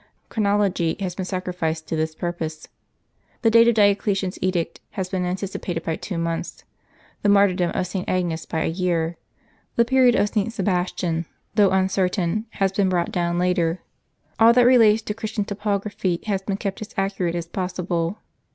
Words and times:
Chronology 0.29 0.95
has 0.99 1.13
been 1.13 1.25
sacrificed 1.25 1.87
to 1.87 1.95
this 1.95 2.15
purpose. 2.15 2.67
The 3.43 3.51
date 3.51 3.67
of 3.67 3.75
Dioclesian' 3.75 4.29
s 4.29 4.39
edict 4.41 4.79
has 4.93 5.09
been 5.09 5.25
anticipated 5.27 5.83
by 5.83 5.95
two 5.97 6.17
months: 6.17 6.63
the 7.21 7.29
martyrdom 7.29 7.69
of 7.75 7.85
St. 7.85 8.09
Agnes 8.09 8.47
by 8.47 8.63
a 8.63 8.67
year; 8.67 9.17
the 9.75 9.85
period 9.85 10.15
of 10.15 10.29
St. 10.29 10.51
Sebastian, 10.51 11.27
though 11.53 11.69
uncertain, 11.69 12.47
has 12.53 12.71
been 12.71 12.89
brought 12.89 13.11
down 13.11 13.37
later. 13.37 13.83
All 14.39 14.53
that 14.53 14.65
relates 14.65 15.03
to 15.03 15.13
Christian 15.13 15.45
topography 15.45 16.19
has 16.25 16.41
been 16.41 16.57
kept 16.57 16.81
as 16.81 16.95
accurate 16.97 17.35
as 17.35 17.45
possible. 17.45 18.17